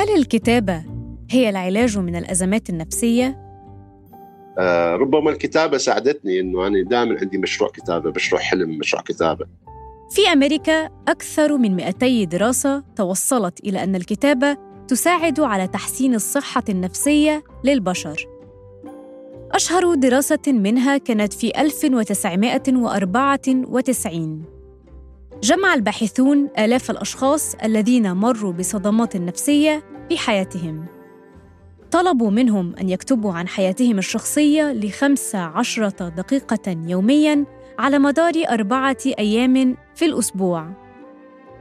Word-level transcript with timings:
فهل 0.00 0.16
الكتابة 0.16 0.84
هي 1.30 1.50
العلاج 1.50 1.98
من 1.98 2.16
الأزمات 2.16 2.70
النفسية؟ 2.70 3.38
آه 4.58 4.96
ربما 4.96 5.30
الكتابة 5.30 5.78
ساعدتني 5.78 6.40
أنه 6.40 6.66
أنا 6.66 6.82
دائما 6.82 7.16
عندي 7.20 7.38
مشروع 7.38 7.70
كتابة 7.70 8.12
مشروع 8.16 8.40
حلم 8.40 8.78
مشروع 8.78 9.02
كتابة. 9.02 9.46
في 10.10 10.32
أمريكا 10.32 10.88
أكثر 11.08 11.58
من 11.58 11.76
200 11.76 12.24
دراسة 12.24 12.84
توصلت 12.96 13.60
إلى 13.60 13.84
أن 13.84 13.96
الكتابة 13.96 14.56
تساعد 14.88 15.40
على 15.40 15.66
تحسين 15.66 16.14
الصحة 16.14 16.64
النفسية 16.68 17.44
للبشر. 17.64 18.28
أشهر 19.52 19.94
دراسة 19.94 20.42
منها 20.46 20.98
كانت 20.98 21.32
في 21.32 21.60
1994 21.60 24.60
جمع 25.42 25.74
الباحثون 25.74 26.48
آلاف 26.58 26.90
الأشخاص 26.90 27.54
الذين 27.54 28.12
مروا 28.12 28.52
بصدمات 28.52 29.16
نفسية 29.16 29.82
في 30.10 30.18
حياتهم 30.18 30.86
طلبوا 31.90 32.30
منهم 32.30 32.74
أن 32.80 32.88
يكتبوا 32.88 33.32
عن 33.32 33.48
حياتهم 33.48 33.98
الشخصية 33.98 34.72
لخمس 34.72 35.34
عشرة 35.34 36.08
دقيقة 36.08 36.76
يومياً 36.86 37.44
على 37.78 37.98
مدار 37.98 38.32
أربعة 38.50 38.96
أيام 39.18 39.76
في 39.94 40.04
الأسبوع 40.04 40.72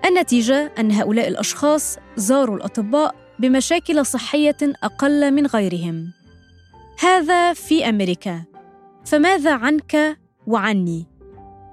النتيجة 0.06 0.72
أن 0.80 0.92
هؤلاء 0.92 1.28
الأشخاص 1.28 1.98
زاروا 2.16 2.56
الأطباء 2.56 3.16
بمشاكل 3.40 4.06
صحية 4.06 4.58
أقل 4.84 5.32
من 5.32 5.46
غيرهم 5.46 6.12
هذا 7.00 7.54
في 7.54 7.90
أمريكا 7.90 8.44
فماذا 9.06 9.54
عنك 9.54 10.18
وعني؟ 10.48 11.06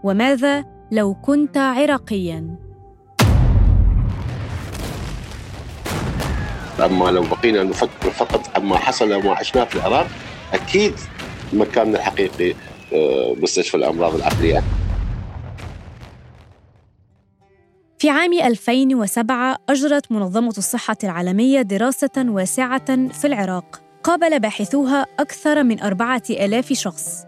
وماذا 0.04 0.64
لو 0.92 1.14
كنت 1.14 1.56
عراقياً؟ 1.56 2.65
أما 6.80 7.10
لو 7.10 7.22
بقينا 7.22 7.62
نفكر 7.62 8.10
فقط 8.10 8.56
عما 8.56 8.76
حصل 8.78 9.14
وما 9.14 9.32
عشناه 9.32 9.64
في 9.64 9.76
العراق 9.76 10.06
أكيد 10.54 10.94
مكاننا 11.52 11.98
الحقيقي 11.98 12.54
آه، 12.92 13.36
مستشفى 13.40 13.76
الأمراض 13.76 14.14
العقلية. 14.14 14.62
في 17.98 18.10
عام 18.10 18.32
2007 18.32 19.56
أجرت 19.68 20.12
منظمة 20.12 20.54
الصحة 20.58 20.96
العالمية 21.04 21.62
دراسة 21.62 22.10
واسعة 22.16 23.08
في 23.08 23.26
العراق. 23.26 23.82
قابل 24.02 24.38
باحثوها 24.40 25.06
أكثر 25.18 25.62
من 25.62 25.80
أربعة 25.80 26.22
آلاف 26.30 26.72
شخص. 26.72 27.24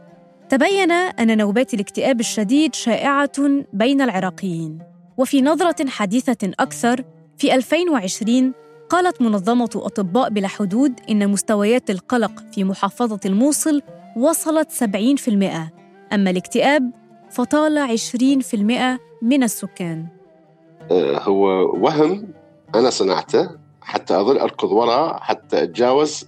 تبين 0.48 0.90
أن 0.92 1.38
نوبات 1.38 1.74
الاكتئاب 1.74 2.20
الشديد 2.20 2.74
شائعة 2.74 3.64
بين 3.72 4.02
العراقيين. 4.02 4.78
وفي 5.16 5.42
نظرة 5.42 5.88
حديثة 5.88 6.52
أكثر 6.60 7.04
في 7.38 7.54
2020 7.54 8.52
قالت 8.90 9.22
منظمة 9.22 9.70
أطباء 9.74 10.30
بلا 10.30 10.48
حدود 10.48 10.92
إن 11.10 11.28
مستويات 11.28 11.90
القلق 11.90 12.32
في 12.52 12.64
محافظة 12.64 13.20
الموصل 13.26 13.82
وصلت 14.16 14.70
70% 14.72 14.82
أما 16.12 16.30
الاكتئاب 16.30 16.90
فطال 17.30 17.78
20% 17.78 18.98
من 19.22 19.42
السكان. 19.42 20.06
آه، 20.90 21.18
هو 21.18 21.46
وهم 21.84 22.28
أنا 22.74 22.90
صنعته 22.90 23.50
حتى 23.82 24.20
أظل 24.20 24.38
أركض 24.38 24.72
وراء 24.72 25.18
حتى 25.20 25.62
أتجاوز 25.62 26.26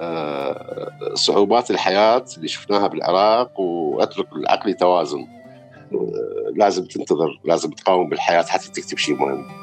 آه، 0.00 0.90
صعوبات 1.14 1.70
الحياة 1.70 2.24
اللي 2.36 2.48
شفناها 2.48 2.86
بالعراق 2.86 3.60
وأترك 3.60 4.32
العقل 4.32 4.74
توازن 4.74 5.20
آه، 5.20 6.52
لازم 6.56 6.84
تنتظر 6.84 7.40
لازم 7.44 7.70
تقاوم 7.70 8.08
بالحياة 8.08 8.42
حتى 8.42 8.70
تكتب 8.70 8.98
شيء 8.98 9.14
مهم. 9.16 9.61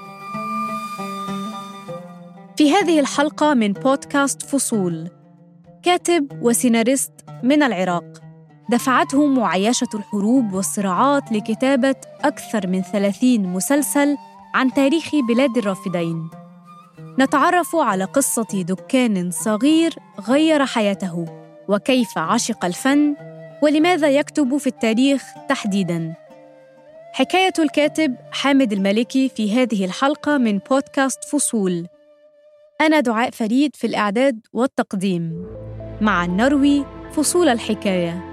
في 2.60 2.72
هذه 2.72 3.00
الحلقة 3.00 3.54
من 3.54 3.74
بودكاست 3.74 4.42
فصول. 4.42 5.10
كاتب 5.84 6.28
وسيناريست 6.42 7.12
من 7.44 7.64
العراق. 7.64 8.04
دفعته 8.70 9.26
معايشة 9.26 9.88
الحروب 9.94 10.54
والصراعات 10.54 11.32
لكتابة 11.32 11.96
أكثر 12.22 12.68
من 12.68 12.82
ثلاثين 12.82 13.44
مسلسل 13.44 14.18
عن 14.54 14.74
تاريخ 14.74 15.16
بلاد 15.28 15.58
الرافدين. 15.58 16.30
نتعرف 17.20 17.76
على 17.76 18.04
قصة 18.04 18.64
دكان 18.68 19.32
صغير 19.32 19.96
غير 20.28 20.66
حياته 20.66 21.26
وكيف 21.68 22.18
عشق 22.18 22.66
الفن 22.66 23.16
ولماذا 23.64 24.10
يكتب 24.10 24.58
في 24.58 24.68
التاريخ 24.68 25.24
تحديداً. 25.50 26.14
حكاية 27.14 27.54
الكاتب 27.60 28.16
حامد 28.32 28.74
المالكي 28.74 29.30
في 29.30 29.62
هذه 29.62 29.86
الحلقة 29.86 30.38
من 30.38 30.58
بودكاست 30.58 31.24
فصول. 31.24 31.88
أنا 32.82 33.00
دعاء 33.00 33.30
فريد 33.30 33.76
في 33.76 33.88
الإعداد 33.88 34.40
والتقديم. 34.54 35.46
مع 36.02 36.26
النروي 36.26 36.86
فصول 37.12 37.50
الحكاية. 37.50 38.26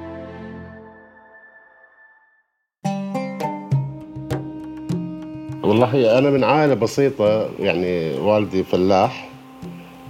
والله 5.62 6.18
أنا 6.18 6.30
من 6.30 6.44
عائلة 6.44 6.74
بسيطة 6.74 7.50
يعني 7.60 8.18
والدي 8.18 8.64
فلاح 8.64 9.30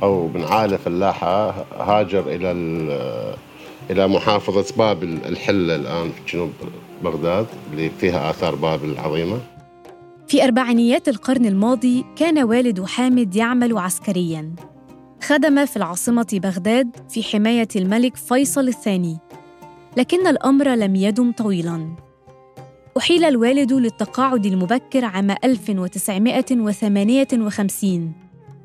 أو 0.02 0.28
من 0.28 0.44
عائلة 0.44 0.76
فلاحة 0.76 1.50
هاجر 1.78 2.20
إلى 2.28 2.52
إلى 3.90 4.08
محافظة 4.08 4.76
بابل 4.76 5.18
الحلة 5.26 5.74
الآن 5.74 6.10
في 6.12 6.32
جنوب 6.32 6.52
بغداد 7.02 7.46
اللي 7.72 7.90
فيها 7.90 8.30
آثار 8.30 8.54
بابل 8.54 8.90
العظيمة. 8.90 9.55
في 10.28 10.44
أربعينيات 10.44 11.08
القرن 11.08 11.46
الماضي 11.46 12.04
كان 12.16 12.42
والد 12.42 12.84
حامد 12.84 13.36
يعمل 13.36 13.78
عسكرياً. 13.78 14.54
خدم 15.22 15.66
في 15.66 15.76
العاصمة 15.76 16.26
بغداد 16.32 16.96
في 17.10 17.22
حماية 17.22 17.68
الملك 17.76 18.16
فيصل 18.16 18.68
الثاني. 18.68 19.18
لكن 19.96 20.26
الأمر 20.26 20.68
لم 20.68 20.96
يدم 20.96 21.32
طويلاً. 21.32 21.96
أحيل 22.98 23.24
الوالد 23.24 23.72
للتقاعد 23.72 24.46
المبكر 24.46 25.04
عام 25.04 25.30
1958 25.44 28.12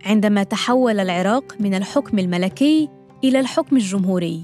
عندما 0.06 0.44
تحول 0.44 1.00
العراق 1.00 1.56
من 1.60 1.74
الحكم 1.74 2.20
الملكي 2.20 2.90
إلى 3.24 3.40
الحكم 3.40 3.78
الجمهوري. 3.78 4.44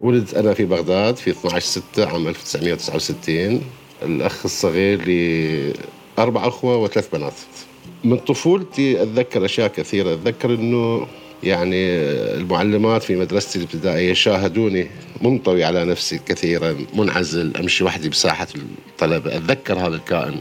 ولدت 0.00 0.34
أنا 0.34 0.54
في 0.54 0.64
بغداد 0.64 1.16
في 1.16 1.30
12 1.30 1.66
6 1.66 2.06
عام 2.06 2.28
1969 2.28 3.60
الأخ 4.02 4.40
الصغير 4.44 5.00
أربع 6.18 6.48
أخوة 6.48 6.76
وثلاث 6.76 7.08
بنات. 7.12 7.34
من 8.04 8.18
طفولتي 8.18 9.02
أتذكر 9.02 9.44
أشياء 9.44 9.68
كثيرة. 9.68 10.12
أتذكر 10.14 10.54
أنه 10.54 11.06
يعني 11.42 11.86
المعلمات 12.36 13.02
في 13.02 13.16
مدرستي 13.16 13.58
الابتدائية 13.58 14.12
شاهدوني 14.12 14.90
منطوي 15.20 15.64
على 15.64 15.84
نفسي 15.84 16.20
كثيرا 16.26 16.76
منعزل 16.94 17.56
أمشي 17.56 17.84
وحدي 17.84 18.08
بساحة 18.08 18.46
الطلبة. 18.88 19.36
أتذكر 19.36 19.78
هذا 19.78 19.96
الكائن 19.96 20.40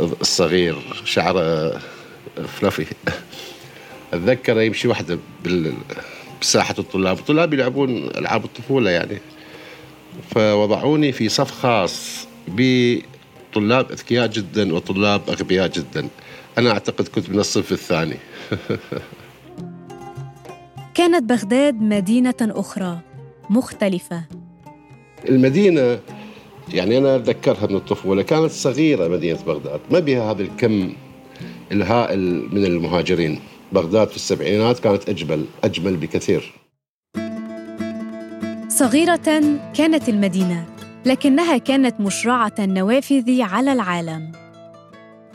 الصغير 0.00 0.78
شعره 1.04 1.80
فلافي. 2.60 2.86
أتذكر 4.12 4.60
يمشي 4.60 4.88
وحده 4.88 5.18
بساحة 6.40 6.74
الطلاب. 6.78 7.18
الطلاب 7.18 7.54
يلعبون 7.54 8.10
ألعاب 8.16 8.44
الطفولة 8.44 8.90
يعني. 8.90 9.18
فوضعوني 10.30 11.12
في 11.12 11.28
صف 11.28 11.50
خاص 11.50 12.26
بطلاب 13.50 13.90
أذكياء 13.90 14.26
جدا 14.26 14.74
وطلاب 14.74 15.20
أغبياء 15.28 15.68
جدا. 15.68 16.08
أنا 16.58 16.70
أعتقد 16.70 17.08
كنت 17.08 17.30
من 17.30 17.38
الصف 17.38 17.72
الثاني. 17.72 18.16
كانت 20.94 21.22
بغداد 21.22 21.82
مدينة 21.82 22.34
أخرى 22.42 22.98
مختلفة. 23.50 24.22
المدينة 25.28 26.00
يعني 26.74 26.98
أنا 26.98 27.16
أتذكرها 27.16 27.66
من 27.66 27.76
الطفولة 27.76 28.22
كانت 28.22 28.50
صغيرة 28.50 29.08
مدينة 29.08 29.38
بغداد. 29.46 29.80
ما 29.90 29.98
بها 29.98 30.30
هذا 30.30 30.42
الكم 30.42 30.92
الهائل 31.72 32.48
من 32.52 32.64
المهاجرين. 32.64 33.40
بغداد 33.72 34.08
في 34.08 34.16
السبعينات 34.16 34.78
كانت 34.78 35.08
أجمل 35.08 35.44
أجمل 35.64 35.96
بكثير. 35.96 36.52
صغيرة 38.68 39.16
كانت 39.74 40.08
المدينة. 40.08 40.77
لكنها 41.06 41.58
كانت 41.58 42.00
مشرعة 42.00 42.54
النوافذ 42.58 43.40
على 43.40 43.72
العالم. 43.72 44.32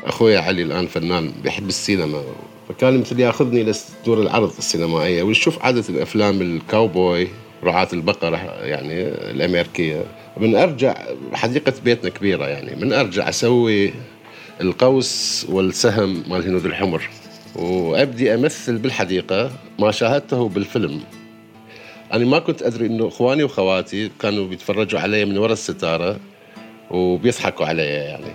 أخوي 0.04 0.38
علي 0.38 0.62
الآن 0.64 0.88
فنان 0.88 1.32
بيحب 1.44 1.68
السينما 1.68 2.24
فكان 2.70 3.00
مثل 3.00 3.20
يأخذني 3.20 3.64
لدور 3.64 4.22
العرض 4.22 4.52
السينمائية 4.58 5.24
ونشوف 5.24 5.66
عادة 5.66 5.84
الأفلام 5.90 6.42
الكاوبوي 6.42 7.28
رعاة 7.64 7.88
البقرة 7.94 8.38
يعني 8.64 9.04
الأمريكية. 9.08 10.04
من 10.38 10.56
أرجع 10.56 10.96
حديقة 11.34 11.74
بيتنا 11.86 12.10
كبيرة 12.10 12.46
يعني 12.46 12.86
من 12.86 12.94
أرجع 12.94 13.30
أسوي 13.30 13.94
القوس 14.62 15.46
والسهم 15.50 16.24
مال 16.30 16.48
هنود 16.48 16.66
الحمر. 16.66 17.10
وأبدي 17.56 18.34
أمثل 18.34 18.78
بالحديقة 18.78 19.52
ما 19.80 19.92
شاهدته 19.92 20.50
بالفيلم. 20.50 21.02
أنا 22.14 22.26
ما 22.26 22.40
كنت 22.40 22.64
أدري 22.64 22.86
إنه 22.86 23.08
إخواني 23.08 23.44
وخواتي 23.44 24.12
كانوا 24.20 24.48
بيتفرجوا 24.48 25.00
علي 25.00 25.26
من 25.26 25.38
وراء 25.38 25.54
الستارة 25.54 26.20
وبيضحكوا 26.92 27.66
علي 27.66 27.84
يعني. 27.84 28.32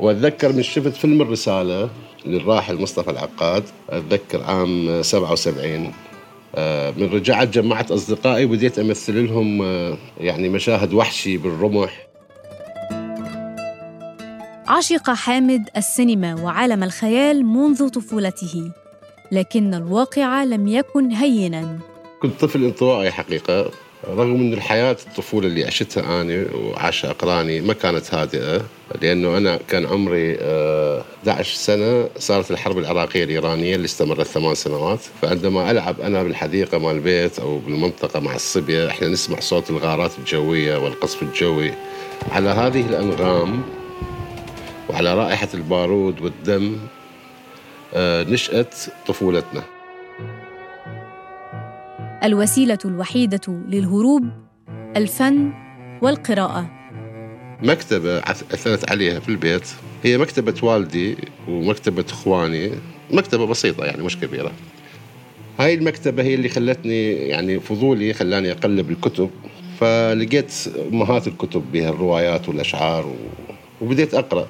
وأتذكر 0.00 0.52
من 0.52 0.62
شفت 0.62 0.96
فيلم 0.96 1.22
الرسالة 1.22 1.90
للراحل 2.26 2.82
مصطفى 2.82 3.10
العقاد 3.10 3.64
أتذكر 3.90 4.42
عام 4.42 5.02
77 5.02 5.92
آه، 6.54 6.90
من 6.90 7.06
رجعت 7.12 7.48
جمعت 7.48 7.90
أصدقائي 7.90 8.44
وبديت 8.44 8.78
أمثل 8.78 9.26
لهم 9.26 9.62
آه، 9.62 9.96
يعني 10.20 10.48
مشاهد 10.48 10.92
وحشي 10.92 11.36
بالرمح. 11.36 12.06
عشق 14.68 15.10
حامد 15.10 15.68
السينما 15.76 16.34
وعالم 16.34 16.82
الخيال 16.82 17.46
منذ 17.46 17.88
طفولته 17.88 18.70
لكن 19.32 19.74
الواقع 19.74 20.44
لم 20.44 20.68
يكن 20.68 21.10
هينا. 21.12 21.91
كنت 22.22 22.40
طفل 22.40 22.64
انطوائي 22.64 23.10
حقيقة 23.10 23.70
رغم 24.08 24.34
أن 24.34 24.52
الحياة 24.52 24.96
الطفولة 25.08 25.46
اللي 25.46 25.64
عشتها 25.64 26.22
أنا 26.22 26.46
وعاشها 26.54 27.10
أقراني 27.10 27.60
ما 27.60 27.72
كانت 27.72 28.14
هادئة 28.14 28.62
لأنه 29.02 29.36
أنا 29.36 29.58
كان 29.68 29.86
عمري 29.86 30.34
11 30.34 31.02
آه، 31.40 31.42
سنة 31.42 32.08
صارت 32.18 32.50
الحرب 32.50 32.78
العراقية 32.78 33.24
الإيرانية 33.24 33.74
اللي 33.74 33.84
استمرت 33.84 34.26
ثمان 34.26 34.54
سنوات 34.54 35.00
فعندما 35.22 35.70
ألعب 35.70 36.00
أنا 36.00 36.22
بالحديقة 36.22 36.78
مال 36.78 36.96
البيت 36.96 37.38
أو 37.38 37.58
بالمنطقة 37.58 38.20
مع 38.20 38.34
الصبية 38.34 38.88
إحنا 38.88 39.08
نسمع 39.08 39.40
صوت 39.40 39.70
الغارات 39.70 40.12
الجوية 40.18 40.76
والقصف 40.76 41.22
الجوي. 41.22 41.72
على 42.30 42.48
هذه 42.48 42.80
الأنغام 42.80 43.62
وعلى 44.90 45.14
رائحة 45.14 45.48
البارود 45.54 46.20
والدم 46.20 46.76
آه، 47.94 48.22
نشأت 48.22 48.74
طفولتنا. 49.06 49.62
الوسيلة 52.24 52.78
الوحيدة 52.84 53.40
للهروب 53.68 54.24
الفن 54.96 55.52
والقراءة. 56.02 56.70
مكتبة 57.62 58.18
أثرت 58.18 58.90
عليها 58.90 59.20
في 59.20 59.28
البيت. 59.28 59.68
هي 60.04 60.18
مكتبة 60.18 60.54
والدي 60.62 61.16
ومكتبة 61.48 62.04
إخواني. 62.10 62.70
مكتبة 63.10 63.46
بسيطة 63.46 63.84
يعني 63.84 64.02
مش 64.02 64.18
كبيرة. 64.18 64.52
هاي 65.58 65.74
المكتبة 65.74 66.22
هي 66.22 66.34
اللي 66.34 66.48
خلتني 66.48 67.12
يعني 67.12 67.60
فضولي 67.60 68.12
خلاني 68.12 68.52
أقلب 68.52 68.90
الكتب. 68.90 69.30
فلقيت 69.80 70.52
أمهات 70.92 71.26
الكتب 71.26 71.72
بها 71.72 71.90
الروايات 71.90 72.48
والأشعار 72.48 73.06
و... 73.06 73.14
وبديت 73.80 74.14
أقرأ. 74.14 74.48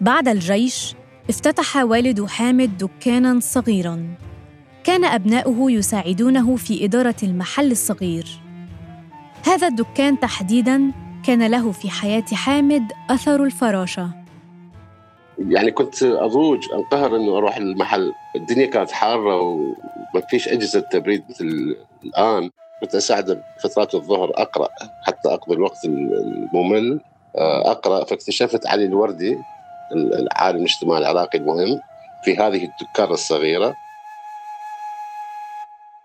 بعد 0.00 0.28
الجيش 0.28 0.94
افتتح 1.30 1.76
والد 1.76 2.24
حامد 2.24 2.78
دكانا 2.78 3.40
صغيرا. 3.40 4.27
كان 4.88 5.04
أبناؤه 5.04 5.72
يساعدونه 5.72 6.56
في 6.56 6.84
إدارة 6.84 7.14
المحل 7.22 7.70
الصغير. 7.70 8.24
هذا 9.46 9.66
الدكان 9.66 10.20
تحديداً 10.20 10.92
كان 11.26 11.46
له 11.46 11.72
في 11.72 11.90
حياة 11.90 12.24
حامد 12.32 12.82
أثر 13.10 13.44
الفراشة. 13.44 14.10
يعني 15.38 15.70
كنت 15.70 16.02
أضوج 16.02 16.72
أنقهر 16.72 17.16
أنه 17.16 17.36
أروح 17.38 17.56
المحل. 17.56 18.12
الدنيا 18.36 18.66
كانت 18.66 18.90
حارة 18.90 19.40
وما 19.40 20.26
فيش 20.30 20.48
أجهزة 20.48 20.80
تبريد 20.80 21.24
مثل 21.30 21.76
الآن. 22.04 22.50
كنت 22.80 22.94
أساعده 22.94 23.42
فترات 23.62 23.94
الظهر 23.94 24.30
أقرأ 24.34 24.68
حتى 25.06 25.28
أقضي 25.28 25.54
الوقت 25.54 25.84
الممل 25.84 27.00
آه، 27.36 27.70
أقرأ. 27.70 28.04
فاكتشفت 28.04 28.66
علي 28.66 28.84
الوردي 28.84 29.38
العالم 29.92 30.58
الاجتماعي 30.58 31.00
العراقي 31.00 31.38
المهم 31.38 31.80
في 32.24 32.36
هذه 32.36 32.64
الدكان 32.64 33.10
الصغيرة. 33.10 33.87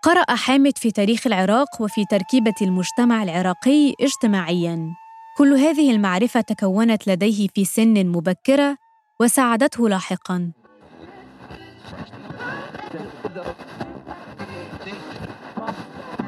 قرأ 0.04 0.34
حامد 0.34 0.78
في 0.78 0.90
تاريخ 0.90 1.26
العراق 1.26 1.82
وفي 1.82 2.04
تركيبة 2.10 2.54
المجتمع 2.62 3.22
العراقي 3.22 3.94
اجتماعياً. 4.00 4.94
كل 5.36 5.54
هذه 5.54 5.90
المعرفة 5.90 6.40
تكونت 6.40 7.08
لديه 7.08 7.48
في 7.54 7.64
سن 7.64 8.06
مبكرة 8.06 8.76
وساعدته 9.20 9.88
لاحقاً. 9.88 10.52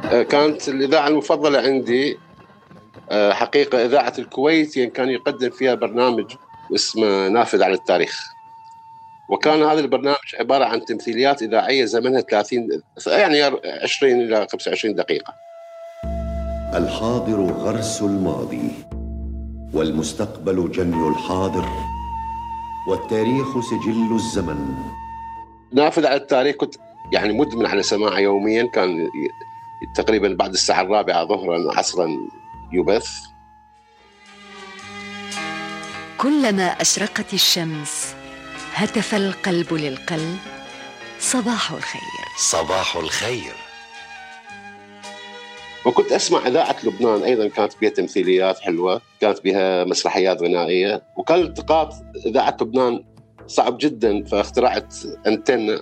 آه، 0.04 0.22
كانت 0.22 0.68
الإذاعة 0.68 1.08
المفضلة 1.08 1.58
عندي 1.58 2.18
آه، 3.10 3.32
حقيقة 3.32 3.84
إذاعة 3.84 4.12
الكويت 4.18 4.76
يعني 4.76 4.90
كان 4.90 5.08
يقدم 5.08 5.50
فيها 5.50 5.74
برنامج 5.74 6.32
اسمه 6.74 7.28
نافذ 7.28 7.62
عن 7.62 7.72
التاريخ 7.72 8.35
وكان 9.28 9.62
هذا 9.62 9.80
البرنامج 9.80 10.34
عبارة 10.40 10.64
عن 10.64 10.84
تمثيليات 10.84 11.42
إذاعية 11.42 11.84
زمنها 11.84 12.20
30 12.20 12.68
يعني 13.06 13.42
20 13.82 14.20
إلى 14.20 14.46
25 14.52 14.94
دقيقة. 14.94 15.34
الحاضر 16.74 17.40
غرس 17.40 18.02
الماضي 18.02 18.70
والمستقبل 19.74 20.72
جني 20.72 21.08
الحاضر 21.08 21.68
والتاريخ 22.88 23.60
سجل 23.60 24.14
الزمن. 24.14 24.74
نافذ 25.72 26.06
على 26.06 26.16
التاريخ 26.16 26.56
كنت 26.56 26.74
يعني 27.12 27.32
مدمن 27.32 27.66
على 27.66 27.82
سماعه 27.82 28.18
يوميا 28.18 28.66
كان 28.74 29.08
تقريبا 29.94 30.34
بعد 30.34 30.52
الساعة 30.52 30.82
الرابعة 30.82 31.24
ظهرا 31.24 31.78
عصرا 31.78 32.08
يبث. 32.72 33.10
كلما 36.18 36.64
أشرقت 36.64 37.34
الشمس 37.34 38.15
هتف 38.78 39.14
القلب 39.14 39.72
للقلب 39.74 40.38
صباح 41.18 41.72
الخير. 41.72 42.24
صباح 42.36 42.96
الخير. 42.96 43.54
وكنت 45.86 46.12
أسمع 46.12 46.46
إذاعة 46.46 46.76
لبنان 46.84 47.22
أيضا 47.22 47.48
كانت 47.48 47.72
بها 47.80 47.90
تمثيليات 47.90 48.58
حلوة، 48.58 49.00
كانت 49.20 49.44
بها 49.44 49.84
مسرحيات 49.84 50.42
غنائية، 50.42 51.02
وكان 51.16 51.40
التقاط 51.40 51.92
إذاعة 52.26 52.56
لبنان 52.60 53.04
صعب 53.46 53.78
جدا 53.80 54.24
فاخترعت 54.24 54.94
أنتن 55.26 55.80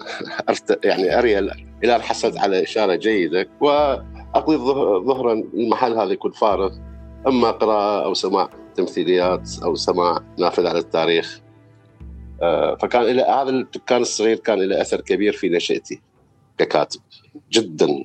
يعني 0.84 1.18
أريال 1.18 1.66
إلى 1.84 1.96
أن 1.96 2.02
حصلت 2.02 2.38
على 2.38 2.62
إشارة 2.62 2.94
جيدة 2.94 3.48
وأقضي 3.60 4.56
ظهرا 5.06 5.32
المحل 5.32 5.92
هذا 5.92 6.12
يكون 6.12 6.32
فارغ 6.32 6.72
أما 7.26 7.50
قراءة 7.50 8.04
أو 8.04 8.14
سماع 8.14 8.50
تمثيليات 8.76 9.50
أو 9.64 9.74
سماع 9.74 10.20
نافذ 10.38 10.66
على 10.66 10.78
التاريخ. 10.78 11.43
فكان 12.80 13.02
إلى 13.02 13.22
هذا 13.22 13.50
الدكان 13.50 14.02
الصغير 14.02 14.36
كان 14.36 14.58
له 14.58 14.80
أثر 14.80 15.00
كبير 15.00 15.32
في 15.32 15.48
نشأتي 15.48 16.00
ككاتب 16.58 17.00
جدا. 17.52 18.04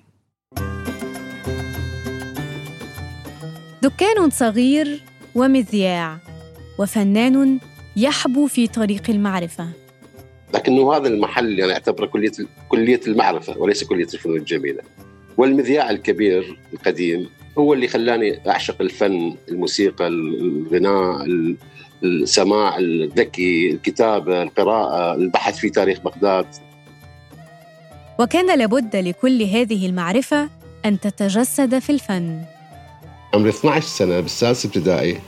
دكان 3.82 4.30
صغير 4.30 5.00
ومذياع 5.36 6.18
وفنان 6.80 7.60
يحبو 7.96 8.48
في 8.48 8.68
طريق 8.68 9.10
المعرفة. 9.10 9.70
لكنه 10.54 10.94
هذا 10.94 11.08
المحل 11.08 11.60
يعني 11.60 11.74
أعتبره 11.74 12.06
كلية 12.06 12.32
كلية 12.70 13.02
المعرفة 13.08 13.58
وليس 13.58 13.84
كلية 13.84 14.08
الفنون 14.14 14.38
الجميلة. 14.38 14.82
والمذياع 15.38 15.90
الكبير 15.90 16.58
القديم 16.74 17.30
هو 17.58 17.74
اللي 17.74 17.88
خلاني 17.88 18.50
أعشق 18.50 18.82
الفن 18.82 19.36
الموسيقى 19.50 20.08
الغناء 20.08 21.26
السماع 22.04 22.78
الذكي 22.78 23.72
الكتابة 23.72 24.44
القراءة 24.44 25.16
البحث 25.16 25.58
في 25.58 25.70
تاريخ 25.70 26.00
بغداد. 26.00 26.46
وكان 28.20 28.58
لابد 28.60 28.96
لكل 28.96 29.44
هذه 29.44 29.86
المعرفة 29.86 30.50
أن 30.86 31.00
تتجسد 31.00 31.80
في 31.80 31.92
الفن. 31.92 32.42
عمري 33.34 33.50
12 33.50 33.88
سنة 33.88 34.20
بالسادس 34.20 34.66
ابتدائي 34.66 35.20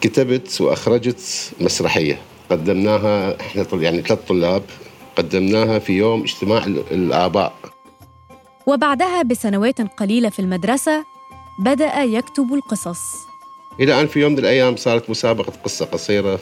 كتبت 0.00 0.60
وأخرجت 0.60 1.52
مسرحية. 1.60 2.18
قدمناها 2.50 3.40
إحنا 3.40 3.66
يعني 3.72 4.02
ثلاث 4.02 4.18
طلاب. 4.28 4.62
قدمناها 5.16 5.78
في 5.78 5.92
يوم 5.92 6.22
اجتماع 6.22 6.64
الآباء. 6.66 7.54
وبعدها 8.66 9.22
بسنوات 9.22 9.80
قليلة 9.80 10.28
في 10.28 10.38
المدرسة 10.38 11.04
بدأ 11.58 12.02
يكتب 12.02 12.54
القصص. 12.54 13.33
إلى 13.80 14.00
أن 14.00 14.06
في 14.06 14.20
يوم 14.20 14.32
من 14.32 14.38
الأيام 14.38 14.76
صارت 14.76 15.10
مسابقة 15.10 15.52
قصة 15.64 15.84
قصيرة 15.84 16.40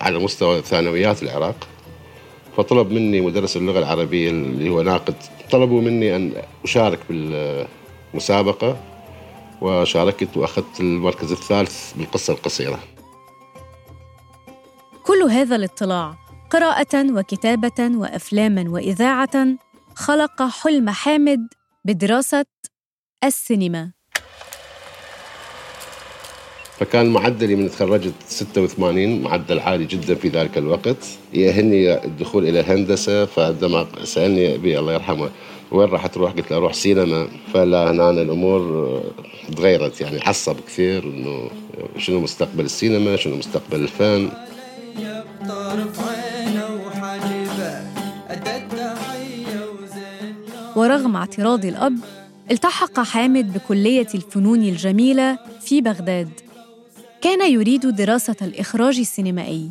على 0.00 0.18
مستوى 0.18 0.62
ثانويات 0.62 1.22
العراق 1.22 1.68
فطلب 2.56 2.90
مني 2.90 3.20
مدرس 3.20 3.56
اللغة 3.56 3.78
العربية 3.78 4.30
اللي 4.30 4.68
هو 4.68 4.82
ناقد 4.82 5.14
طلبوا 5.50 5.80
مني 5.80 6.16
أن 6.16 6.32
أشارك 6.64 6.98
بالمسابقة 7.10 8.76
وشاركت 9.60 10.36
وأخذت 10.36 10.80
المركز 10.80 11.32
الثالث 11.32 11.92
بالقصة 11.92 12.32
القصيرة. 12.32 12.78
كل 15.02 15.22
هذا 15.22 15.56
الاطلاع 15.56 16.16
قراءة 16.50 17.12
وكتابة 17.12 17.96
وأفلاما 17.96 18.64
وإذاعة 18.68 19.46
خلق 19.94 20.42
حلم 20.42 20.90
حامد 20.90 21.48
بدراسة 21.84 22.46
السينما. 23.24 23.95
فكان 26.78 27.06
معدلي 27.06 27.56
من 27.56 27.70
تخرجت 27.70 28.12
86 28.28 29.22
معدل 29.22 29.58
عالي 29.58 29.84
جدا 29.84 30.14
في 30.14 30.28
ذلك 30.28 30.58
الوقت 30.58 30.96
يأهلني 31.34 32.04
الدخول 32.04 32.48
إلى 32.48 32.60
الهندسة 32.60 33.24
فعندما 33.24 33.86
سألني 34.04 34.54
أبي 34.54 34.78
الله 34.78 34.92
يرحمه 34.92 35.30
وين 35.70 35.88
راح 35.88 36.06
تروح؟ 36.06 36.32
قلت 36.32 36.50
له 36.50 36.56
أروح 36.56 36.74
سينما 36.74 37.28
فلا 37.54 37.90
هنا 37.90 38.10
أنا 38.10 38.22
الأمور 38.22 39.02
تغيرت 39.56 40.00
يعني 40.00 40.20
عصب 40.20 40.56
كثير 40.66 41.04
إنه 41.04 41.50
شنو 41.98 42.20
مستقبل 42.20 42.64
السينما؟ 42.64 43.16
شنو 43.16 43.36
مستقبل 43.36 43.80
الفن؟ 43.80 44.28
ورغم 50.76 51.16
اعتراض 51.16 51.64
الأب 51.64 51.98
التحق 52.50 53.00
حامد 53.00 53.52
بكلية 53.52 54.06
الفنون 54.14 54.62
الجميلة 54.62 55.38
في 55.60 55.80
بغداد 55.80 56.45
كان 57.20 57.52
يريد 57.52 57.86
دراسة 57.86 58.36
الإخراج 58.42 58.98
السينمائي 58.98 59.70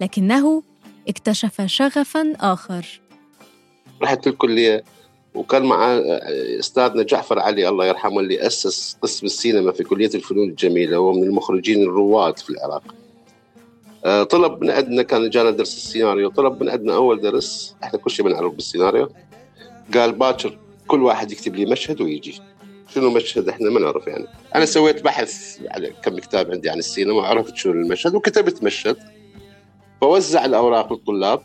لكنه 0.00 0.62
اكتشف 1.08 1.62
شغفاً 1.66 2.32
آخر. 2.40 3.00
رحت 4.02 4.26
الكلية 4.26 4.84
وكان 5.34 5.62
مع 5.62 6.00
أستاذنا 6.60 7.02
جعفر 7.02 7.38
علي 7.38 7.68
الله 7.68 7.86
يرحمه 7.86 8.20
اللي 8.20 8.46
أسس 8.46 8.96
قسم 9.02 9.26
السينما 9.26 9.72
في 9.72 9.84
كلية 9.84 10.10
الفنون 10.14 10.48
الجميلة 10.48 10.98
وهو 10.98 11.12
من 11.12 11.22
المخرجين 11.22 11.82
الرواد 11.82 12.38
في 12.38 12.50
العراق. 12.50 12.94
آه، 14.04 14.22
طلب 14.22 14.64
من 14.64 14.70
عندنا 14.70 15.02
كان 15.02 15.30
جانا 15.30 15.50
درس 15.50 15.76
السيناريو 15.76 16.28
طلب 16.30 16.62
من 16.62 16.68
عندنا 16.68 16.94
أول 16.94 17.20
درس 17.20 17.76
إحنا 17.82 17.98
كل 17.98 18.10
شيء 18.10 18.24
بنعرف 18.24 18.52
بالسيناريو. 18.52 19.08
قال 19.94 20.12
باكر 20.12 20.58
كل 20.86 21.02
واحد 21.02 21.32
يكتب 21.32 21.54
لي 21.54 21.66
مشهد 21.66 22.00
ويجي. 22.00 22.40
شنو 22.94 23.10
مشهد 23.10 23.48
إحنا 23.48 23.70
ما 23.70 23.80
نعرف 23.80 24.06
يعني. 24.06 24.26
أنا 24.54 24.64
سويت 24.64 25.02
بحث 25.02 25.60
على 25.70 25.90
كم 25.90 26.18
كتاب 26.18 26.50
عندي 26.50 26.70
عن 26.70 26.78
السينما 26.78 27.14
وعرفت 27.14 27.56
شنو 27.56 27.72
المشهد 27.72 28.14
وكتبت 28.14 28.62
مشهد 28.62 28.96
فوزع 30.00 30.44
الأوراق 30.44 30.92
للطلاب. 30.92 31.42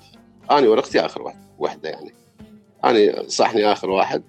أنا 0.52 0.70
ورقتي 0.70 1.00
آخر 1.00 1.34
واحدة 1.60 1.90
يعني. 1.90 2.14
أنا 2.84 3.28
صحني 3.28 3.72
آخر 3.72 3.90
واحد. 3.90 4.24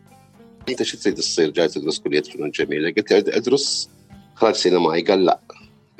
أنت 0.69 0.83
شو 0.83 0.99
تريد 0.99 1.15
تصير 1.15 1.51
جاي 1.51 1.69
تدرس 1.69 1.99
كلية 1.99 2.23
فنون 2.23 2.51
جميلة. 2.51 2.93
قلت 2.97 3.13
له 3.13 3.19
أدرس 3.37 3.91
اخراج 4.37 4.55
سينمائي. 4.55 5.03
قال 5.03 5.25
لا. 5.25 5.41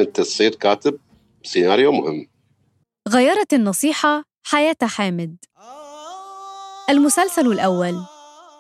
أنت 0.01 0.21
تصير 0.21 0.55
كاتب 0.55 0.99
سيناريو 1.43 1.93
مهم. 1.93 2.27
غيرت 3.09 3.53
النصيحة 3.53 4.25
حياة 4.43 4.77
حامد. 4.83 5.37
المسلسل 6.91 7.47
الأول 7.47 7.95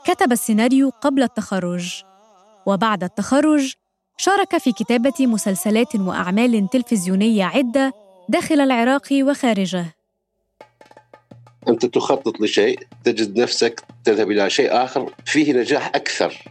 كتب 0.06 0.32
السيناريو 0.32 0.90
قبل 1.00 1.22
التخرج. 1.22 2.09
وبعد 2.66 3.04
التخرج 3.04 3.74
شارك 4.16 4.58
في 4.58 4.72
كتابة 4.72 5.26
مسلسلات 5.26 5.96
وأعمال 5.96 6.70
تلفزيونية 6.70 7.44
عدة 7.44 7.92
داخل 8.28 8.60
العراق 8.60 9.08
وخارجه. 9.12 9.84
أنت 11.68 11.86
تخطط 11.86 12.40
لشيء 12.40 12.78
تجد 13.04 13.38
نفسك 13.38 13.84
تذهب 14.04 14.30
إلى 14.30 14.50
شيء 14.50 14.84
آخر 14.84 15.14
فيه 15.24 15.52
نجاح 15.52 15.86
أكثر. 15.86 16.44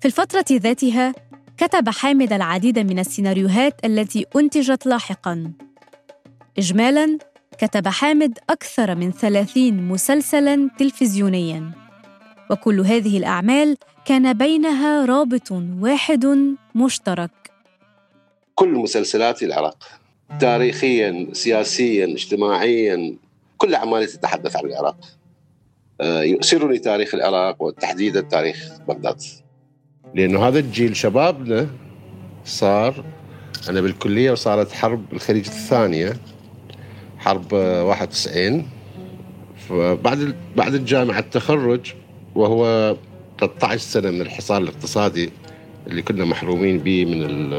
في 0.00 0.06
الفترة 0.06 0.44
ذاتها 0.52 1.14
كتب 1.56 1.88
حامد 1.88 2.32
العديد 2.32 2.78
من 2.78 2.98
السيناريوهات 2.98 3.84
التي 3.84 4.26
أنتجت 4.36 4.86
لاحقاً. 4.86 5.52
إجمالاً 6.58 7.18
كتب 7.58 7.88
حامد 7.88 8.38
أكثر 8.50 8.94
من 8.94 9.12
ثلاثين 9.12 9.88
مسلسلاً 9.88 10.70
تلفزيونياً. 10.78 11.70
وكل 12.50 12.80
هذه 12.80 13.18
الأعمال 13.18 13.76
كان 14.04 14.32
بينها 14.32 15.04
رابط 15.04 15.52
واحد 15.80 16.26
مشترك. 16.74 17.30
كل 18.54 18.68
مسلسلات 18.68 19.42
العراق 19.42 19.84
تاريخيا 20.40 21.26
سياسيا 21.32 22.04
اجتماعيا 22.04 23.16
كل 23.58 23.74
أعمالي 23.74 24.06
تتحدث 24.06 24.56
عن 24.56 24.64
العراق. 24.64 24.96
آه، 26.00 26.22
يؤسرني 26.22 26.78
تاريخ 26.78 27.14
العراق 27.14 27.62
وتحديدا 27.62 28.20
تاريخ 28.20 28.68
بغداد. 28.88 29.22
لأنه 30.14 30.48
هذا 30.48 30.58
الجيل 30.58 30.96
شبابنا 30.96 31.66
صار 32.44 33.04
أنا 33.68 33.80
بالكلية 33.80 34.30
وصارت 34.32 34.72
حرب 34.72 35.12
الخليج 35.12 35.46
الثانية. 35.46 36.12
حرب 37.24 37.52
91 37.52 38.66
فبعد 39.68 40.34
بعد 40.56 40.74
الجامعة 40.74 41.18
التخرج 41.18 41.92
وهو 42.34 42.96
13 43.40 43.78
سنة 43.78 44.10
من 44.10 44.20
الحصار 44.20 44.62
الاقتصادي 44.62 45.30
اللي 45.86 46.02
كنا 46.02 46.24
محرومين 46.24 46.78
به 46.78 47.04
من 47.04 47.50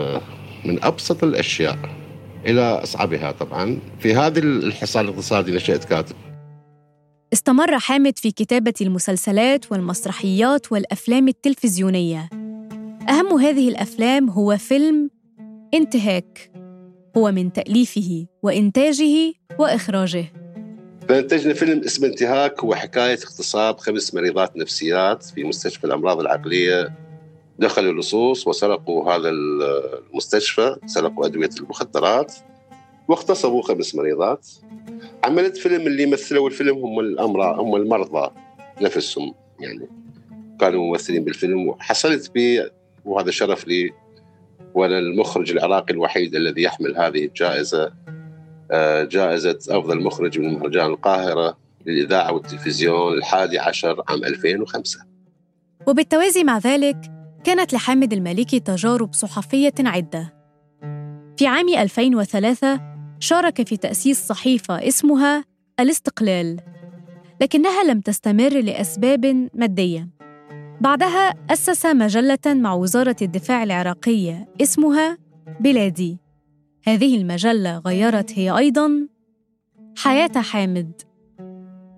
من 0.65 0.83
أبسط 0.83 1.23
الأشياء 1.23 1.77
إلى 2.45 2.61
أصعبها 2.61 3.31
طبعا. 3.31 3.79
في 3.99 4.13
هذا 4.13 4.39
الحصار 4.39 5.03
الاقتصادي 5.03 5.51
نشأت 5.51 5.83
كاتب. 5.83 6.15
استمر 7.33 7.79
حامد 7.79 8.19
في 8.19 8.31
كتابة 8.31 8.73
المسلسلات 8.81 9.71
والمسرحيات 9.71 10.71
والأفلام 10.71 11.27
التلفزيونية. 11.27 12.29
أهم 13.09 13.39
هذه 13.39 13.69
الأفلام 13.69 14.29
هو 14.29 14.57
فيلم 14.57 15.09
انتهاك. 15.73 16.54
هو 17.17 17.31
من 17.31 17.53
تأليفه 17.53 18.25
وإنتاجه 18.43 19.33
وإخراجه. 19.59 20.25
فانتجنا 21.09 21.53
فيلم 21.53 21.79
اسمه 21.83 22.07
انتهاك 22.07 22.63
هو 22.63 22.75
حكايه 22.75 23.13
اغتصاب 23.13 23.77
خمس 23.77 24.13
مريضات 24.13 24.57
نفسيات 24.57 25.23
في 25.23 25.43
مستشفى 25.43 25.83
الأمراض 25.83 26.19
العقلية. 26.19 26.93
دخلوا 27.59 27.91
اللصوص 27.91 28.47
وسرقوا 28.47 29.13
هذا 29.13 29.29
المستشفى 29.29 30.75
سرقوا 30.85 31.25
أدوية 31.25 31.49
المخدرات 31.59 32.33
واغتصبوا 33.07 33.61
خمس 33.61 33.95
مريضات. 33.95 34.47
عملت 35.23 35.57
فيلم 35.57 35.87
اللي 35.87 36.05
مثلوا 36.05 36.47
الفيلم 36.47 36.77
هم 36.77 36.99
الامراض 36.99 37.59
هم 37.59 37.75
المرضى 37.75 38.31
نفسهم 38.81 39.33
يعني. 39.59 39.87
كانوا 40.59 40.83
ممثلين 40.83 41.23
بالفيلم 41.23 41.67
وحصلت 41.67 42.31
بي 42.33 42.69
وهذا 43.05 43.31
شرف 43.31 43.67
لي 43.67 43.91
وأنا 44.75 44.99
المخرج 44.99 45.51
العراقي 45.51 45.93
الوحيد 45.93 46.35
الذي 46.35 46.63
يحمل 46.63 46.97
هذه 46.97 47.25
الجائزة 47.25 47.93
آه، 48.71 49.03
جائزة 49.03 49.59
أفضل 49.69 50.03
مخرج 50.03 50.39
من 50.39 50.53
مهرجان 50.53 50.85
القاهرة 50.85 51.57
للإذاعة 51.85 52.33
والتلفزيون 52.33 53.13
الحادي 53.13 53.59
عشر 53.59 54.03
عام 54.09 54.23
2005 54.23 54.99
وبالتوازي 55.87 56.43
مع 56.43 56.57
ذلك 56.57 56.97
كانت 57.43 57.73
لحامد 57.73 58.13
المالكي 58.13 58.59
تجارب 58.59 59.13
صحفية 59.13 59.73
عدة. 59.79 60.33
في 61.37 61.47
عام 61.47 61.69
2003 61.69 62.81
شارك 63.19 63.67
في 63.67 63.77
تأسيس 63.77 64.27
صحيفة 64.27 64.87
اسمها 64.87 65.45
الاستقلال 65.79 66.59
لكنها 67.41 67.83
لم 67.83 68.01
تستمر 68.01 68.61
لأسباب 68.61 69.49
مادية. 69.53 70.09
بعدها 70.81 71.33
أسس 71.49 71.85
مجلة 71.85 72.37
مع 72.47 72.73
وزارة 72.73 73.15
الدفاع 73.21 73.63
العراقية 73.63 74.47
اسمها 74.61 75.17
بلادي. 75.59 76.17
هذه 76.87 77.17
المجلة 77.17 77.77
غيرت 77.77 78.39
هي 78.39 78.57
أيضاً 78.57 79.07
حياة 79.97 80.31
حامد. 80.35 81.01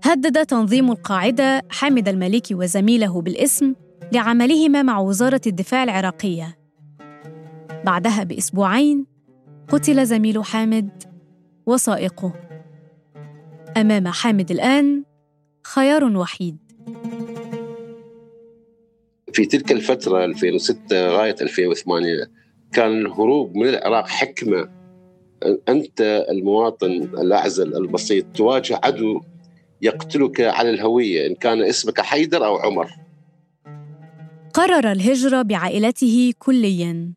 هدد 0.03 0.45
تنظيم 0.45 0.91
القاعدة 0.91 1.61
حامد 1.69 2.07
المالكي 2.07 2.55
وزميله 2.55 3.21
بالاسم 3.21 3.75
لعملهما 4.11 4.83
مع 4.83 4.99
وزارة 4.99 5.41
الدفاع 5.47 5.83
العراقية. 5.83 6.57
بعدها 7.85 8.23
بأسبوعين 8.23 9.05
قتل 9.69 10.05
زميل 10.05 10.43
حامد 10.45 11.03
وسائقه. 11.65 12.33
أمام 13.77 14.07
حامد 14.07 14.51
الآن 14.51 15.03
خيار 15.63 16.03
وحيد. 16.03 16.66
في 19.37 19.45
تلك 19.45 19.71
الفترة 19.71 20.25
2006 20.25 21.07
غاية 21.07 21.35
2008 21.41 22.31
كان 22.73 23.05
الهروب 23.05 23.55
من 23.57 23.67
العراق 23.67 24.07
حكمة. 24.07 24.69
أنت 25.69 26.25
المواطن 26.29 26.91
الأعزل 26.91 27.75
البسيط 27.75 28.25
تواجه 28.35 28.79
عدو 28.83 29.21
يقتلك 29.81 30.41
على 30.41 30.69
الهوية 30.69 31.27
إن 31.27 31.35
كان 31.35 31.61
اسمك 31.61 32.01
حيدر 32.01 32.45
أو 32.45 32.57
عمر. 32.57 32.89
قرر 34.53 34.91
الهجره 34.91 35.41
بعائلته 35.41 36.33
كليا. 36.39 37.13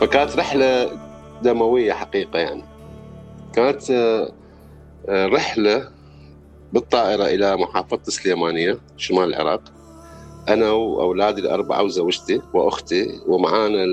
فكانت 0.00 0.36
رحلة 0.36 0.98
دموية 1.42 1.92
حقيقة 1.92 2.38
يعني. 2.38 2.62
كانت 3.54 3.90
آه، 5.08 5.26
آه، 6.74 6.80
رحله 6.80 6.80
بالطائرة 6.80 7.24
إلى 7.24 7.56
محافظة 7.56 8.02
السليمانيه 8.08 8.78
شمال 8.96 9.34
العراق. 9.34 9.62
أنا 10.48 10.70
وأولادي 10.70 11.40
الأربعة 11.40 11.82
وزوجتي 11.82 12.40
وأختي 12.54 13.20
ومعانا 13.26 13.86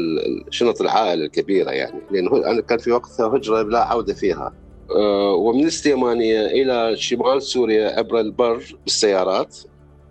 شنط 0.49 0.81
العائلة 0.81 1.25
الكبيرة 1.25 1.71
يعني. 1.71 2.01
لأنه 2.11 2.37
أنا 2.51 2.61
كان 2.61 2.77
في 2.77 2.91
وقتها 2.91 3.27
هجرة 3.27 3.61
لا 3.61 3.83
عودة 3.83 4.13
فيها. 4.13 4.53
أه، 4.95 5.33
ومن 5.33 5.65
السليمانيه 5.65 6.45
إلى 6.45 6.97
شمال 6.97 7.41
سوريا 7.41 7.97
عبر 7.97 8.19
البر 8.19 8.63
بالسيارات. 8.83 9.57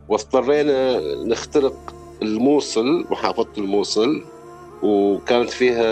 واضطرينا 0.09 1.01
نخترق 1.25 1.95
الموصل 2.23 3.05
محافظة 3.11 3.49
الموصل. 3.59 4.25
وكانت 4.83 5.51
فيها 5.51 5.83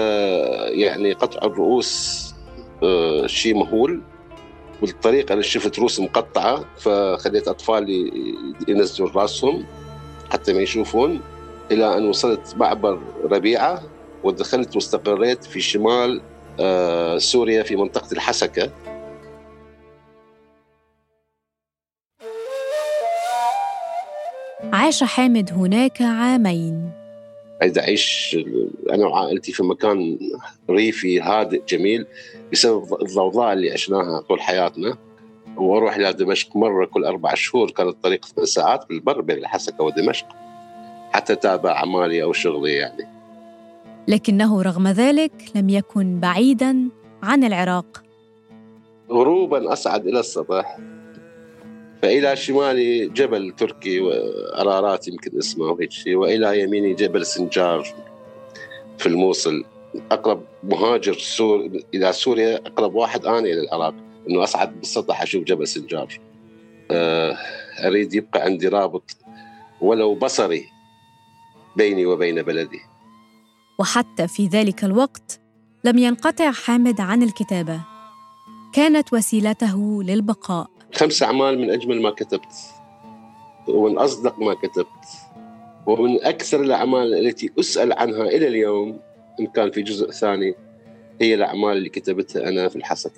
يعني 0.70 1.12
قطع 1.12 1.46
الرؤوس 1.46 2.24
أه، 2.82 3.26
شيء 3.26 3.54
مهول. 3.54 4.02
بالطريق 4.80 5.32
أنا 5.32 5.42
شفت 5.42 5.78
رؤوس 5.78 6.00
مقطعة 6.00 6.64
فخليت 6.78 7.48
اطفالي 7.48 8.12
ينزلوا 8.68 9.10
رأسهم 9.10 9.64
حتى 10.30 10.52
ما 10.52 10.60
يشوفون 10.60 11.20
إلى 11.70 11.96
أن 11.96 12.08
وصلت 12.08 12.54
معبر 12.56 13.00
ربيعة 13.24 13.82
ودخلت 14.24 14.76
واستقريت 14.76 15.44
في 15.44 15.60
شمال 15.60 16.20
آه، 16.60 17.18
سوريا 17.18 17.62
في 17.62 17.76
منطقة 17.76 18.12
الحسكة. 18.12 18.70
عاش 24.72 25.04
حامد 25.04 25.52
هناك 25.52 26.02
عامين. 26.02 26.97
عايز 27.60 27.78
أعيش 27.78 28.36
أنا 28.90 29.06
وعائلتي 29.06 29.52
في 29.52 29.62
مكان 29.62 30.18
ريفي 30.70 31.20
هادئ 31.20 31.62
جميل 31.68 32.06
بسبب 32.52 33.02
الضوضاء 33.02 33.52
اللي 33.52 33.70
عشناها 33.70 34.20
طول 34.20 34.40
حياتنا. 34.40 34.96
وأروح 35.56 35.96
إلى 35.96 36.12
دمشق 36.12 36.56
مرة 36.56 36.86
كل 36.86 37.04
أربع 37.04 37.34
شهور 37.34 37.70
كانت 37.70 37.90
الطريق 37.90 38.24
ثمان 38.24 38.46
ساعات 38.46 38.88
بالبر 38.88 39.20
بين 39.20 39.38
الحسكه 39.38 39.84
ودمشق. 39.84 40.26
حتى 41.12 41.36
تابع 41.36 41.72
أعمالي 41.72 42.22
أو 42.22 42.32
شغلي 42.32 42.72
يعني. 42.72 43.08
لكنه 44.08 44.62
رغم 44.62 44.88
ذلك 44.88 45.32
لم 45.54 45.68
يكن 45.68 46.20
بعيدا 46.20 46.88
عن 47.22 47.44
العراق. 47.44 48.02
غروبا 49.10 49.72
اصعد 49.72 50.06
إلى 50.06 50.20
السطح. 50.20 50.78
فإلى 52.02 52.36
شمالي 52.36 53.08
جبل 53.08 53.54
تركي 53.56 54.00
وأرارات 54.00 55.08
يمكن 55.08 55.38
اسمه 55.38 55.64
وهيك 55.66 55.92
شيء 55.92 56.16
وإلى 56.16 56.60
يميني 56.60 56.94
جبل 56.94 57.26
سنجار 57.26 57.86
في 58.98 59.06
الموصل. 59.06 59.64
أقرب 60.10 60.42
مهاجر 60.62 61.18
سور 61.18 61.70
إلى 61.94 62.12
سوريا 62.12 62.56
أقرب 62.56 62.94
واحد 62.94 63.26
أنا 63.26 63.38
إلى 63.38 63.60
العراق 63.60 63.94
إنه 64.28 64.44
أصعد 64.44 64.78
بالسطح 64.78 65.22
أشوف 65.22 65.44
جبل 65.44 65.68
سنجار. 65.68 66.20
آه، 66.90 67.36
أريد 67.86 68.14
يبقى 68.14 68.42
عندي 68.42 68.68
رابط 68.68 69.16
ولو 69.80 70.14
بصري 70.14 70.64
بيني 71.76 72.06
وبين 72.06 72.42
بلدي. 72.42 72.80
وحتى 73.78 74.28
في 74.28 74.46
ذلك 74.46 74.84
الوقت 74.84 75.40
لم 75.84 75.98
ينقطع 75.98 76.50
حامد 76.52 77.00
عن 77.00 77.22
الكتابة. 77.22 77.80
كانت 78.72 79.12
وسيلته 79.12 80.02
للبقاء. 80.02 80.77
خمس 80.94 81.22
أعمال 81.22 81.58
من 81.58 81.70
أجمل 81.70 82.02
ما 82.02 82.10
كتبت. 82.10 82.54
ومن 83.68 83.98
أصدق 83.98 84.38
ما 84.38 84.54
كتبت. 84.54 85.04
ومن 85.86 86.24
أكثر 86.24 86.60
الأعمال 86.60 87.26
التي 87.26 87.50
أسأل 87.60 87.92
عنها 87.92 88.22
إلى 88.22 88.48
اليوم 88.48 89.00
إن 89.40 89.46
كان 89.46 89.70
في 89.70 89.82
جزء 89.82 90.10
ثاني 90.10 90.54
هي 91.20 91.34
الأعمال 91.34 91.76
اللي 91.76 91.88
كتبتها 91.88 92.48
أنا 92.48 92.68
في 92.68 92.76
الحسك 92.76 93.12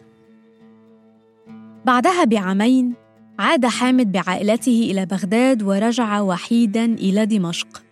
بعدها 1.84 2.24
بعامين 2.24 2.94
عاد 3.38 3.66
حامد 3.66 4.12
بعائلته 4.12 4.88
إلى 4.90 5.06
بغداد 5.06 5.62
ورجع 5.62 6.20
وحيدا 6.20 6.84
إلى 6.84 7.26
دمشق. 7.26 7.82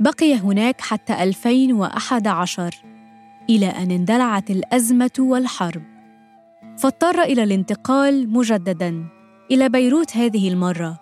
بقي 0.00 0.34
هناك 0.34 0.80
حتى 0.80 1.22
2011 1.22 2.74
إلى 3.50 3.66
أن 3.66 3.90
اندلعت 3.90 4.50
الأزمة 4.50 5.10
والحرب. 5.18 5.82
فاضطر 6.80 7.22
إلى 7.22 7.42
الانتقال 7.42 8.32
مجددا 8.32 9.04
إلى 9.50 9.68
بيروت 9.68 10.16
هذه 10.16 10.48
المرة 10.48 11.00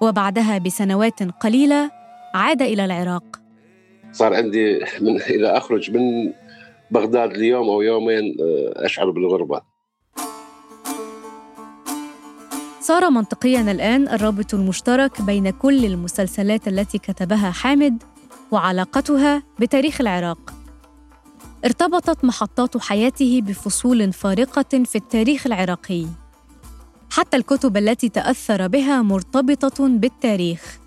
وبعدها 0.00 0.58
بسنوات 0.58 1.22
قليلة 1.22 1.90
عاد 2.34 2.62
إلى 2.62 2.84
العراق. 2.84 3.24
صار 4.12 4.34
عندي 4.34 4.80
من 5.00 5.20
إذا 5.20 5.56
أخرج 5.56 5.90
من 5.90 6.32
بغداد 6.90 7.36
ليوم 7.36 7.68
أو 7.68 7.82
يومين 7.82 8.36
آه، 8.40 8.86
أشعر 8.86 9.10
بالغربة. 9.10 9.60
صار 12.80 13.10
منطقيا 13.10 13.60
الآن 13.60 14.08
الرابط 14.08 14.54
المشترك 14.54 15.22
بين 15.22 15.50
كل 15.50 15.84
المسلسلات 15.84 16.68
التي 16.68 16.98
كتبها 16.98 17.50
حامد 17.50 18.02
وعلاقتها 18.50 19.42
بتاريخ 19.60 20.00
العراق. 20.00 20.57
ارتبطت 21.64 22.24
محطات 22.24 22.76
حياته 22.76 23.40
بفصول 23.42 24.12
فارقة 24.12 24.84
في 24.84 24.96
التاريخ 24.96 25.46
العراقي. 25.46 26.06
حتى 27.10 27.36
الكتب 27.36 27.76
التي 27.76 28.08
تأثر 28.08 28.66
بها 28.66 29.02
مرتبطة 29.02 29.88
بالتاريخ. 29.88 30.78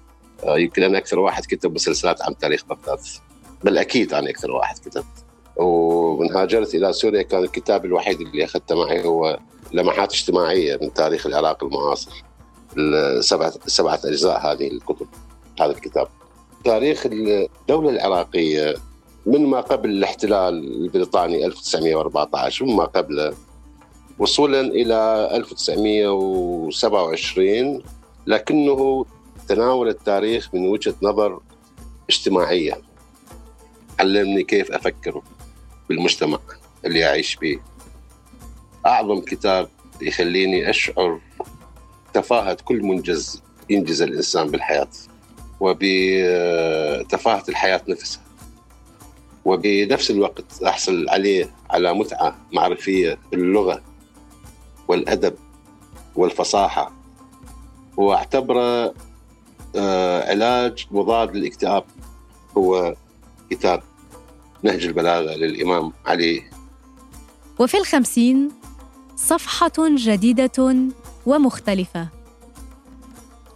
آه، 0.44 0.60
يمكن 0.60 0.84
أنا 0.84 0.98
أكثر 0.98 1.20
واحد 1.20 1.46
كتب 1.46 1.74
مسلسلات 1.74 2.22
عن 2.22 2.38
تاريخ 2.38 2.66
بغداد. 2.66 3.00
بل 3.64 3.78
أكيد 3.78 4.14
أنا 4.14 4.30
أكثر 4.30 4.52
واحد 4.52 4.78
كتبت. 4.78 5.06
ومن 5.56 6.32
هاجرت 6.32 6.76
إلى 6.76 6.94
سوريا 6.94 7.22
كان 7.22 7.44
الكتاب 7.44 7.86
الوحيد 7.86 8.22
اللي 8.22 8.46
أخذته 8.46 8.76
معي 8.76 9.06
هو 9.06 9.40
لمحات 9.74 10.14
اجتماعية 10.14 10.80
من 10.82 10.94
تاريخ 10.94 11.26
العراق 11.26 11.64
المعاصر. 11.64 12.24
السبعة 12.78 13.54
سبعة 13.68 14.00
أجزاء 14.06 14.52
هذه 14.52 14.68
الكتب 14.68 15.08
هذا 15.62 15.72
الكتاب. 15.72 16.08
تاريخ 16.64 17.06
الدولة 17.06 17.90
العراقية 17.90 18.76
من 19.26 19.46
ما 19.46 19.62
قبل 19.62 19.90
الاحتلال 19.90 20.84
البريطاني 20.84 21.46
1914 21.46 22.66
وما 22.66 22.86
قبله 22.86 23.34
وصولا 24.20 24.62
إلى 24.62 25.30
1927 25.34 27.84
لكنه 28.28 29.06
تناول 29.48 29.90
التاريخ 29.90 30.50
من 30.54 30.68
وجهة 30.68 30.96
نظر 31.02 31.40
اجتماعية. 32.10 32.82
علمني 34.00 34.44
كيف 34.44 34.72
أفكر 34.72 35.22
بالمجتمع 35.90 36.40
اللي 36.86 37.06
أعيش 37.06 37.36
به 37.36 37.60
أعظم 38.86 39.22
كتاب 39.22 39.70
يخليني 40.02 40.70
أشعر 40.70 41.20
تفاهة 42.14 42.58
كل 42.66 42.84
منجز 42.84 43.42
ينجز 43.70 44.02
الإنسان 44.02 44.52
بالحياة 44.52 44.88
وبتفاهة 45.60 47.44
الحياة 47.50 47.82
نفسها. 47.88 48.21
وبنفس 49.46 50.12
الوقت 50.12 50.64
أحصل 50.64 51.10
عليه 51.10 51.54
على 51.70 51.94
متعة 51.94 52.38
معرفية 52.54 53.20
باللغة 53.32 53.82
والأدب 54.88 55.36
والفصاحة. 56.16 56.92
واعتبره 57.98 58.94
آه، 59.76 60.30
علاج 60.30 60.88
مضاد 60.92 61.36
للاكتئاب 61.36 61.84
هو 62.58 62.96
كتاب 63.50 63.84
نهج 64.64 64.86
البلاغة 64.86 65.36
للإمام 65.36 65.94
علي. 66.06 66.44
وفي 67.60 67.78
الخمسين 67.78 68.52
صفحة 69.16 69.72
جديدة 69.80 70.76
ومختلفة. 71.26 72.08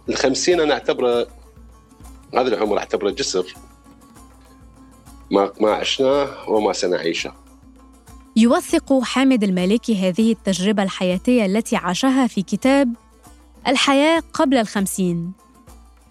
الخمسين 0.08 0.60
أنا 0.60 0.74
أعتبره 0.74 1.26
هذا 2.34 2.48
العمر 2.48 2.78
أعتبره 2.78 3.10
جسر. 3.10 3.54
ما 5.30 5.52
ما 5.60 5.70
عشناه 5.70 6.50
وما 6.50 6.72
سنعيشه 6.72 7.32
يوثق 8.36 9.02
حامد 9.02 9.44
المالكي 9.44 9.96
هذه 9.96 10.32
التجربة 10.32 10.82
الحياتية 10.82 11.46
التي 11.46 11.76
عاشها 11.76 12.26
في 12.26 12.42
كتاب 12.42 12.94
الحياة 13.66 14.22
قبل 14.32 14.56
الخمسين. 14.56 15.32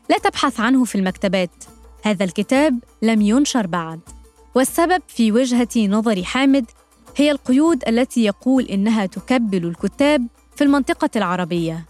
لا 0.10 0.18
تبحث 0.18 0.60
عنه 0.60 0.84
في 0.86 0.96
المكتبات. 0.96 1.64
هذا 2.04 2.24
الكتاب 2.24 2.80
لم 3.02 3.22
ينشر 3.22 3.68
بعد. 3.68 4.00
والسبب 4.56 5.02
في 5.08 5.32
وجهة 5.32 5.70
نظر 5.78 6.24
حامد 6.24 6.66
هي 7.16 7.32
القيود 7.32 7.84
التي 7.88 8.26
يقول 8.26 8.64
إنها 8.64 9.06
تكبل 9.06 9.66
الكتاب 9.66 10.28
في 10.56 10.64
المنطقة 10.64 11.10
العربية. 11.16 11.86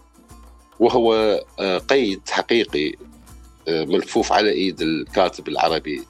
وهو 0.80 1.40
آه، 1.60 1.78
قيد 1.78 2.20
حقيقي 2.30 2.92
آه، 3.68 3.84
ملفوف 3.84 4.32
على 4.32 4.50
إيد 4.50 4.80
الكاتب 4.80 5.48
العربي 5.48 6.02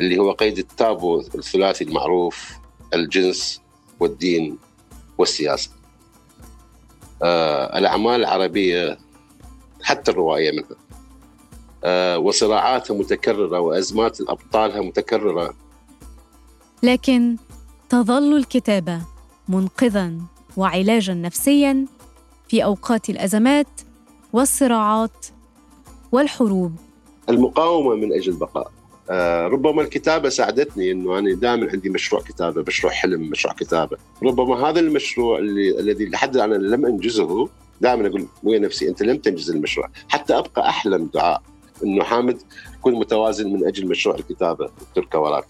اللي 0.00 0.18
هو 0.18 0.32
قيد 0.32 0.58
التابو 0.58 1.20
الثلاثي 1.20 1.84
المعروف 1.84 2.52
الجنس 2.94 3.60
والدين 4.00 4.58
والسياسة. 5.18 5.70
آه 7.22 7.78
الأعمال 7.78 8.20
العربية 8.20 8.98
حتى 9.82 10.10
الرواية 10.10 10.52
منها. 10.52 10.76
آه 11.84 12.18
وصراعاتها 12.18 12.94
متكررة 12.94 13.60
وأزمات 13.60 14.20
أبطالها 14.20 14.80
متكررة. 14.80 15.54
لكن 16.82 17.36
تظل 17.88 18.36
الكتابة 18.36 19.00
منقذا 19.48 20.12
وعلاجا 20.56 21.14
نفسيا 21.14 21.86
في 22.48 22.64
أوقات 22.64 23.10
الأزمات 23.10 23.80
والصراعات 24.32 25.26
والحروب. 26.12 26.76
المقاومة 27.28 27.94
من 27.94 28.12
أجل 28.12 28.32
البقاء. 28.32 28.66
آه 28.66 28.75
ربما 29.46 29.82
الكتابة 29.82 30.28
ساعدتني 30.28 30.92
إنه 30.92 31.18
أنا 31.18 31.34
دائما 31.34 31.70
عندي 31.72 31.90
مشروع 31.90 32.22
كتابة 32.22 32.64
مشروع 32.66 32.92
حلم 32.92 33.20
مشروع 33.30 33.54
كتابة. 33.54 33.96
ربما 34.22 34.68
هذا 34.68 34.80
المشروع 34.80 35.38
اللي 35.38 35.80
الذي 35.80 36.06
لحد 36.06 36.36
أنا 36.36 36.54
لم 36.54 36.86
أنجزه 36.86 37.48
دائما 37.80 38.08
أقول 38.08 38.26
ويا 38.42 38.58
نفسي 38.58 38.88
أنت 38.88 39.02
لم 39.02 39.16
تنجز 39.16 39.50
المشروع. 39.50 39.90
حتى 40.08 40.38
أبقى 40.38 40.68
أحلم 40.68 41.10
دعاء 41.14 41.42
إنه 41.84 42.04
حامد 42.04 42.38
كن 42.82 42.94
متوازن 42.94 43.52
من 43.52 43.66
أجل 43.66 43.86
مشروع 43.86 44.16
الكتابة 44.16 44.70
تركه 44.94 45.18
وراك 45.18 45.46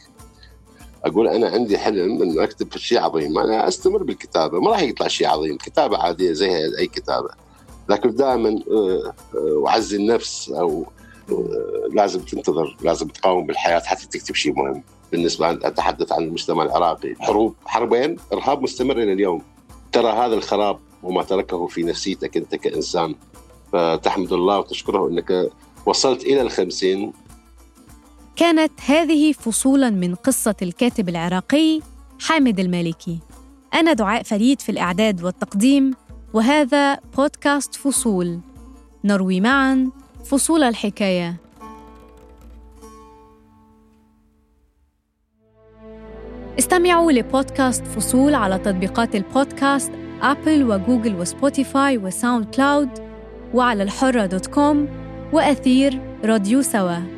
أقول 1.05 1.29
أنا 1.29 1.49
عندي 1.49 1.79
حلم 1.79 2.23
إنه 2.23 2.45
أكتب 2.45 2.77
شيء 2.77 2.99
عظيم. 2.99 3.38
أنا 3.38 3.69
أستمر 3.69 4.03
بالكتابة 4.03 4.61
ما 4.61 4.71
راح 4.71 4.83
يطلع 4.83 5.09
شيء 5.09 5.27
عظيم. 5.27 5.57
كتابة 5.57 5.99
عادية 5.99 6.33
زي 6.33 6.79
أي 6.79 6.87
كتابة. 6.87 7.29
لكن 7.88 8.14
دائما 8.14 8.49
آه، 8.71 9.14
آه، 9.35 9.69
اعزي 9.69 9.97
النفس 9.97 10.49
أو 10.51 10.83
آه، 10.83 11.06
لازم 11.95 12.21
تنتظر 12.21 12.77
لازم 12.83 13.09
تقاوم 13.09 13.47
بالحياة 13.47 13.81
حتى 13.81 14.07
تكتب 14.07 14.35
شيء 14.35 14.55
مهم. 14.55 14.83
بالنسبة 15.12 15.51
أن 15.51 15.59
أتحدث 15.62 16.12
عن 16.12 16.23
المجتمع 16.23 16.62
العراقي 16.62 17.15
حروب 17.21 17.55
حربين 17.67 18.17
إرهاب 18.33 18.62
مستمر 18.62 18.97
إلى 19.03 19.12
اليوم. 19.12 19.43
ترى 19.93 20.12
هذا 20.12 20.35
الخراب 20.35 20.79
وما 21.03 21.23
تركه 21.23 21.67
في 21.67 21.83
نفسيتك 21.83 22.37
أنت 22.37 22.55
كإنسان. 22.55 23.15
فتحمد 23.73 24.33
الله 24.33 24.59
وتشكره 24.59 25.09
إنك 25.09 25.51
وصلت 25.87 26.23
إلى 26.23 26.43
الخمسين. 26.43 27.12
كانت 28.37 28.73
هذه 28.87 29.33
فصولا 29.33 29.91
من 29.91 30.15
قصة 30.15 30.55
الكاتب 30.62 31.09
العراقي 31.09 31.81
حامد 32.21 32.61
المالكي. 32.61 33.19
أنا 33.75 33.93
دعاء 33.93 34.23
فريد 34.23 34.61
في 34.61 34.69
الإعداد 34.73 35.25
والتقديم 35.25 35.95
وهذا 36.35 36.99
بودكاست 37.17 37.75
فصول. 37.75 38.41
نروي 39.05 39.41
معا 39.41 39.91
فصول 40.31 40.62
الحكاية. 40.62 41.37
استمعوا 46.59 47.12
لبودكاست 47.12 47.87
فصول 47.87 48.35
على 48.35 48.59
تطبيقات 48.59 49.15
البودكاست 49.15 49.93
Apple 50.23 50.64
و 50.64 50.72
Google 50.72 51.14
و 51.14 51.24
Spotify 51.24 51.89
و 51.89 51.99
SoundCloud 51.99 52.88
وعلى 53.55 53.83
الحرة 53.83 54.27
dot 54.27 54.47
com 54.47 54.88
وأثير 55.33 56.01
راديو 56.25 56.62
سوا. 56.62 57.15